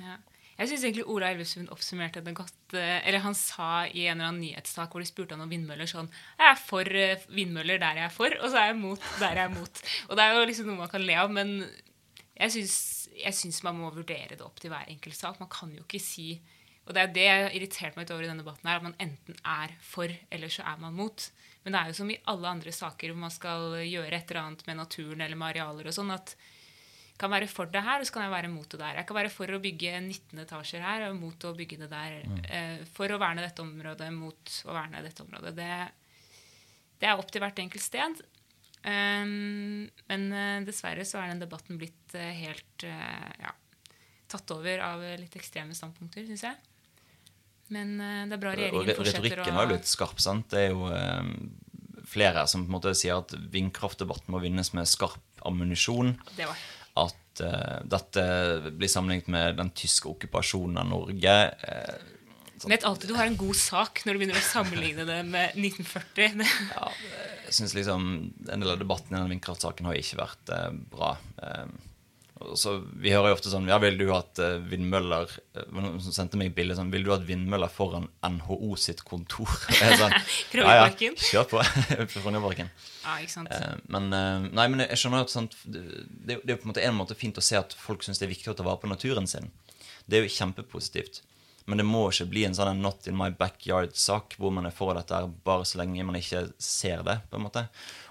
[0.00, 0.16] Ja.
[0.54, 2.74] Jeg syns egentlig Ola Elvestuen oppsummerte det godt.
[2.78, 5.88] eh, Eller han sa i en eller annen nyhetssak hvor de spurte han om vindmøller
[5.90, 6.06] sånn
[6.38, 6.90] Jeg er for
[7.34, 9.82] vindmøller der jeg er for, og så er jeg mot der jeg er mot.
[10.08, 11.56] Og det er jo liksom noe man kan le av, men
[12.38, 15.42] jeg syns, man må vurdere det opp til hver enkelt sak.
[15.42, 16.40] Man kan jo ikke si
[16.86, 18.84] Og det er det jeg har irritert meg litt over i denne debatten, her, at
[18.84, 21.30] man enten er for, eller så er man mot.
[21.64, 24.42] Men det er jo som i alle andre saker hvor man skal gjøre et eller
[24.42, 26.34] annet med naturen eller med arealer og sånn, at
[27.16, 28.96] kan være for det her, og så kan jeg være mot det der.
[28.98, 32.16] Jeg kan være for å bygge 19 etasjer her og mot å bygge det der.
[32.26, 32.86] Mm.
[32.90, 35.52] for å verne dette området, mot å verne dette området.
[35.54, 35.68] Det,
[36.98, 38.24] det er opp til hvert enkelt sted.
[38.84, 43.54] Um, men eh, dessverre så er den debatten blitt eh, helt eh, ja,
[44.28, 46.73] tatt over av litt ekstreme standpunkter, syns jeg.
[47.72, 50.18] Men eh, det er bra regjeringen fortsetter fortsetter retorikken å var jo litt skarp.
[50.22, 50.48] sant?
[50.52, 51.28] Det er jo eh,
[52.14, 56.16] flere som på en måte sier at vindkraftdebatten må vinnes med skarp ammunisjon.
[56.36, 56.58] Det var
[57.04, 58.24] At uh, dette
[58.70, 61.32] blir sammenlignet med den tyske okkupasjonen av Norge.
[61.68, 62.12] eh,
[62.64, 66.44] Vet alltid du har en god sak når du begynner å sammenligne det med 1940.
[66.78, 66.92] Ja,
[67.44, 68.06] jeg synes liksom
[68.48, 71.16] En del av debatten i den vindkraftsaken har ikke vært eh, bra.
[71.42, 71.74] Og
[72.58, 76.38] så, vi hører jo ofte sånn Ja, vil du at eh, vindmøller eh, Noen sendte
[76.40, 79.50] meg bilde sånn Vil du at vindmøller foran NHO sitt kontor?
[80.00, 80.16] sånn,
[80.58, 81.62] ja, ja, kjør på.
[82.16, 82.72] Frognerparken.
[83.04, 83.52] ja, ikke sant?
[83.54, 84.10] Eh, Men,
[84.50, 87.38] nei, men jeg skjønner at sant, det, det er på en måte en måte fint
[87.38, 89.52] å se at folk syns det er viktig å ta vare på naturen sin.
[90.10, 91.22] Det er jo kjempepositivt.
[91.64, 94.92] Men det må ikke bli en sånn not in my backyard-sak hvor man er for
[94.96, 97.20] dette bare så lenge man ikke ser det.
[97.30, 97.62] på en måte.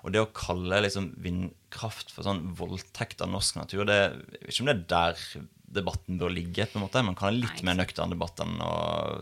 [0.02, 4.56] Og det å kalle liksom vindkraft for sånn voldtekt av norsk natur, det, jeg vet
[4.56, 6.66] ikke om det er der debatten bør ligge.
[6.66, 7.06] på en måte.
[7.06, 8.74] Man kan ha litt Nei, mer nøktern debatt enn å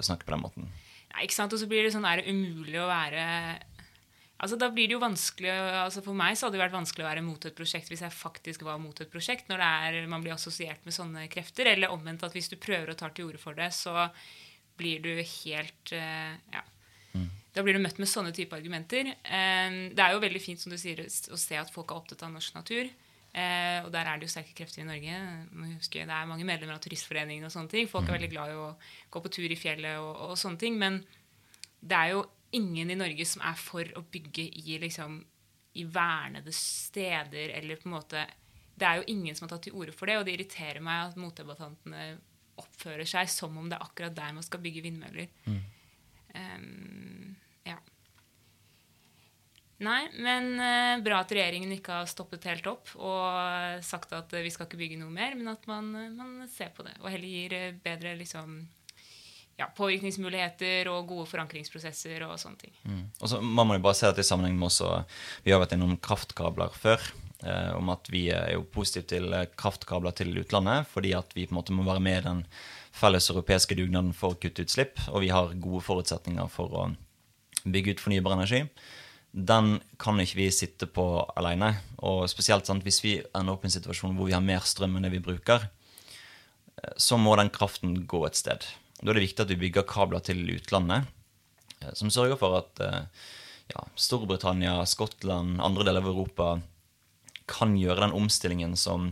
[0.03, 0.71] snakke på den måten.
[1.11, 1.51] Nei, ikke sant?
[1.51, 3.23] Og så blir det sånn der umulig å være
[4.41, 7.09] Altså Da blir det jo vanskelig altså For meg så hadde det vært vanskelig å
[7.09, 10.23] være mot et prosjekt hvis jeg faktisk var mot et prosjekt, når det er, man
[10.23, 11.69] blir assosiert med sånne krefter.
[11.69, 14.07] Eller omvendt at hvis du prøver å ta til orde for det, så
[14.79, 16.65] blir du helt eh, Ja.
[17.51, 19.09] Da blir du møtt med sånne type argumenter.
[19.11, 22.23] Eh, det er jo veldig fint som du sier, å se at folk er opptatt
[22.23, 22.87] av norsk natur.
[23.31, 25.17] Uh, og der er det jo sterke krefter i Norge.
[25.55, 27.47] Må huske, det er mange medlemmer av Turistforeningen.
[27.47, 27.87] og sånne ting.
[27.87, 28.73] Folk er veldig glad i å
[29.11, 30.75] gå på tur i fjellet og, og sånne ting.
[30.79, 30.99] Men
[31.79, 32.25] det er jo
[32.57, 35.19] ingen i Norge som er for å bygge i, liksom,
[35.79, 38.25] i vernede steder eller på en måte
[38.75, 41.11] Det er jo ingen som har tatt til orde for det, og det irriterer meg
[41.11, 42.05] at motdebattantene
[42.61, 45.27] oppfører seg som om det er akkurat der man skal bygge vindmøller.
[46.33, 47.35] Um,
[47.67, 47.77] ja.
[49.81, 54.43] Nei, men eh, bra at regjeringen ikke har stoppet helt opp og sagt at eh,
[54.45, 57.09] vi skal ikke bygge noe mer, men at man, eh, man ser på det og
[57.09, 58.59] heller gir bedre liksom,
[59.59, 62.77] ja, påvirkningsmuligheter og gode forankringsprosesser og sånne ting.
[62.85, 63.03] Mm.
[63.19, 65.03] Og så må man jo bare se at i sammenheng med også
[65.45, 67.03] Vi har vært innom kraftkabler før.
[67.43, 71.47] Eh, om at vi er jo positive til eh, kraftkabler til utlandet fordi at vi
[71.47, 72.43] på en måte må være med i den
[72.93, 75.01] felles europeiske dugnaden for å kutte utslipp.
[75.09, 76.89] Og vi har gode forutsetninger for å
[77.65, 78.65] bygge ut fornybar energi.
[79.31, 81.05] Den kan ikke vi sitte på
[81.39, 81.73] alene.
[82.03, 84.99] Og spesielt sant, hvis vi ender opp i en situasjon hvor vi har mer strøm
[84.99, 88.69] enn det vi bruker, eh, så må den kraften gå et sted.
[89.01, 91.09] Da er det viktig at vi bygger kabler til utlandet
[91.81, 93.27] eh, som sørger for at eh,
[93.73, 96.53] ja, Storbritannia, Skottland, andre deler av Europa
[97.51, 99.11] kan gjøre den omstillingen som,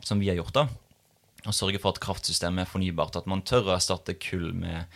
[0.00, 0.54] som vi har gjort.
[0.54, 0.66] da,
[1.46, 3.16] Og sørge for at kraftsystemet er fornybart.
[3.16, 4.90] At man tør å erstatte kull med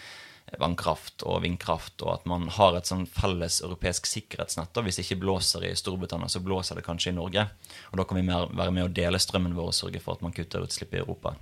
[0.60, 4.72] vannkraft og vindkraft, og at man har et sånn felles europeisk sikkerhetsnett.
[4.74, 7.48] da, Hvis det ikke blåser i Storbritannia, så blåser det kanskje i Norge.
[7.90, 10.22] Og da kan vi mer, være med å dele strømmen vår og sørge for at
[10.22, 11.34] man kutter utslipp i Europa.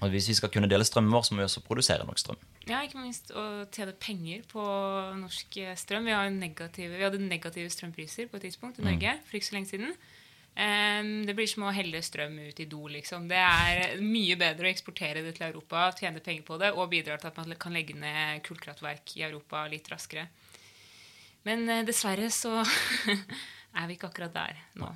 [0.00, 2.38] Og hvis vi skal kunne dele strømmen vår, så må vi også produsere nok strøm.
[2.68, 4.64] Ja, ikke minst å tjene penger på
[5.20, 6.08] norsk eh, strøm.
[6.08, 9.58] Vi, har negative, vi hadde negative strømpriser på et tidspunkt i Norge for ikke så
[9.58, 9.94] lenge siden.
[10.50, 13.28] Um, det blir som å helle strøm ut i do, liksom.
[13.30, 17.20] Det er mye bedre å eksportere det til Europa, tjene penger på det, og bidra
[17.20, 20.26] til at man kan legge ned kullkraftverk i Europa litt raskere.
[21.46, 22.58] Men eh, dessverre så
[23.78, 24.90] er vi ikke akkurat der nå.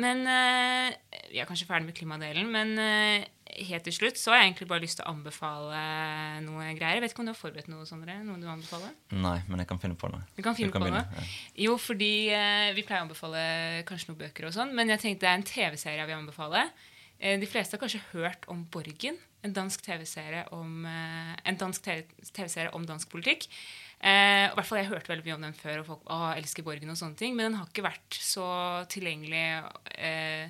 [0.00, 0.94] Men eh,
[1.30, 3.26] Vi er kanskje ferdig med klimadelen, men eh,
[3.68, 5.82] helt til slutt så har jeg egentlig bare lyst til å anbefale
[6.42, 6.96] noe greier.
[6.98, 8.16] Jeg vet ikke om du har forberedt noe, Sondre?
[8.26, 8.94] Noe du anbefaler?
[9.14, 10.22] Nei, men jeg kan finne på noe.
[10.34, 11.22] Du kan finne på begynne, noe.
[11.22, 11.28] ja.
[11.66, 13.44] Jo, fordi eh, vi pleier å anbefale
[13.86, 16.66] kanskje noen bøker og sånn, men jeg tenkte det er en TV-serie jeg vil anbefale.
[17.20, 22.72] Eh, de fleste har kanskje hørt om Borgen, en dansk TV-serie om, eh, dansk TV-serie
[22.74, 23.48] om dansk politikk.
[24.00, 26.62] Eh, i hvert fall Jeg hørte veldig mye om den før, og folk å, elsker
[26.62, 29.64] Borgen og sånne ting, men den har ikke vært så tilgjengelig
[29.96, 30.48] eh,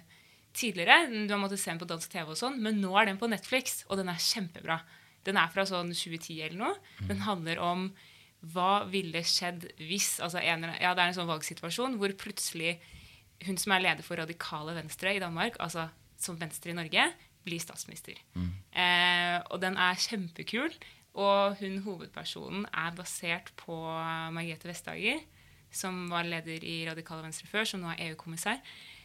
[0.55, 1.27] tidligere.
[1.27, 3.29] Du har måttet se den på dansk TV og sånn, men nå er den på
[3.29, 4.81] Netflix, og den er kjempebra.
[5.25, 6.75] Den er fra sånn 2010 eller noe.
[7.09, 7.89] Den handler om
[8.53, 12.77] hva ville skjedd hvis altså en, ja, Det er en sånn valgsituasjon hvor plutselig
[13.47, 15.89] hun som er leder for radikale Venstre i Danmark, altså
[16.25, 17.07] som Venstre i Norge,
[17.45, 18.19] bli statsminister.
[18.35, 20.73] Eh, og den er kjempekul.
[21.15, 23.77] Og hun hovedpersonen er basert på
[24.35, 25.21] Margrethe Vestager,
[25.75, 28.59] som var leder i Radikale Venstre før, som nå er EU-kommissær.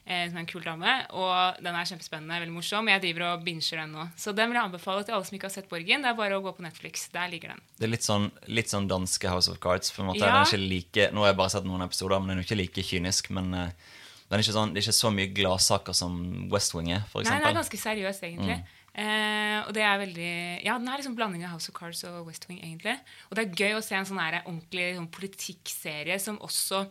[0.09, 0.93] Eh, som er en kul dame.
[1.13, 2.89] Og den er kjempespennende, veldig morsom.
[2.89, 4.07] Jeg driver og binger den nå.
[4.17, 6.05] Så den vil jeg anbefale til alle som ikke har sett Borgen.
[6.05, 7.05] Det er bare å gå på Netflix.
[7.13, 7.61] Der ligger den.
[7.77, 9.93] Det er litt sånn, litt sånn danske House of Cards.
[9.93, 10.23] på en måte.
[10.23, 10.31] Ja.
[10.31, 12.57] Den er ikke like, nå har jeg bare sett noen episoder, men den er ikke
[12.57, 13.29] like kynisk.
[13.37, 13.89] Men eh,
[14.37, 16.19] er ikke sånn, det er ikke så mye gladsaker som
[16.53, 18.59] West Wing er, for Nei, den er ganske seriøs, egentlig.
[18.99, 20.31] Eh, og det er veldig
[20.65, 22.97] Ja, den er liksom blanding av House of Cards og West Wing, egentlig.
[23.29, 26.87] Og det er gøy å se en sånn her ordentlig sånn politikkserie som også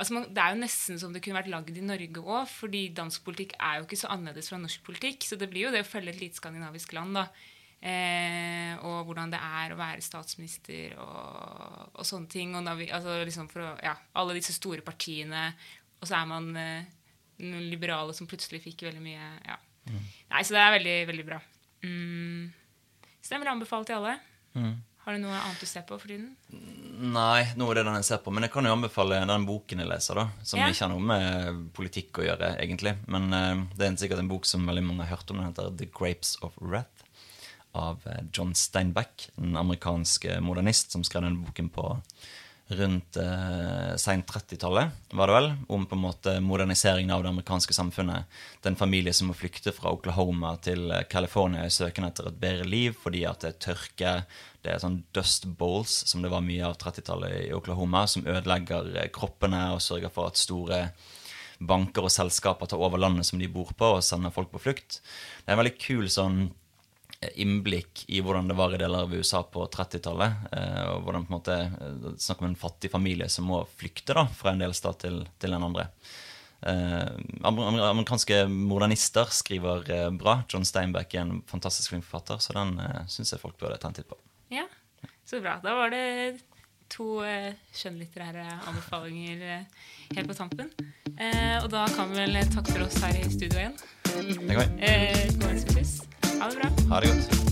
[0.00, 2.86] Altså man, Det er jo nesten som det kunne vært lagd i Norge òg, fordi
[2.96, 5.26] dansk politikk er jo ikke så annerledes fra norsk politikk.
[5.28, 7.26] Så det blir jo det å følge et lite skandinavisk land, da.
[7.82, 12.56] Eh, og hvordan det er å være statsminister og, og sånne ting.
[12.56, 15.50] Og navi, altså liksom for å, ja, alle disse store partiene.
[16.02, 16.84] Og så er man eh,
[17.42, 19.58] noen liberale som plutselig fikk veldig mye ja.
[19.86, 21.38] Nei, så det er veldig, veldig bra.
[21.82, 22.52] Mm.
[23.22, 24.12] Så den vil jeg anbefale til alle.
[24.54, 24.74] Mm.
[25.02, 26.28] Har du noe annet du ser på for tiden?
[27.12, 28.30] Nei, noe av det den jeg ser på.
[28.34, 30.28] Men jeg kan jo anbefale den boken jeg leser, da.
[30.46, 30.68] Som Ja.
[30.70, 32.94] ikke har noe med politikk å gjøre, egentlig.
[33.10, 35.42] Men eh, det er sikkert en bok som veldig mange har hørt om.
[35.42, 37.02] Den heter The Grapes of Wrath
[37.74, 41.88] av eh, John Steinbeck, en amerikansk modernist som skrev den boken på
[42.68, 47.74] rundt eh, seint 30-tallet, var det vel, om på en måte moderniseringen av det amerikanske
[47.76, 48.28] samfunnet.
[48.60, 52.30] Det er en familie som må flykte fra Oklahoma til eh, California i søken etter
[52.30, 54.14] et bedre liv fordi at det er tørke,
[54.62, 58.94] det er sånn dust bowls, som det var mye av 30-tallet i Oklahoma, som ødelegger
[58.96, 60.86] eh, kroppene og sørger for at store
[61.62, 64.98] banker og selskaper tar over landet som de bor på, og sender folk på flukt.
[65.42, 66.42] Det er en veldig kul sånn
[67.42, 70.32] innblikk i hvordan det var i deler av USA på 30-tallet.
[70.52, 74.14] eh, Og hvordan på en måte eh, Snakk om en fattig familie som må flykte
[74.18, 75.86] da fra en delstat til, til en andre.
[76.62, 77.08] Eh,
[77.42, 80.42] amer- amer- amerikanske modernister skriver eh, bra.
[80.48, 83.88] John Steinbeck er en fantastisk flink forfatter, så den uh, syns jeg folk burde ta
[83.90, 84.18] en titt på.
[84.54, 84.68] Ja,
[85.26, 85.56] så bra.
[85.64, 86.38] Da var det
[86.92, 90.70] to eh, skjønnlitterære anbefalinger eh, helt på tampen.
[91.16, 93.78] Eh, og da kan vi vel takke for oss her i studio igjen.
[94.12, 94.74] Det går.
[94.78, 96.68] Eh, Ha det bra.
[96.90, 97.51] Ha det godt.